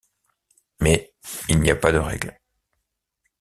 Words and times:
Mais 0.79 1.13
il 1.47 1.59
n'y 1.59 1.69
a 1.69 1.75
pas 1.75 1.91
de 1.91 1.99
règle. 1.99 2.35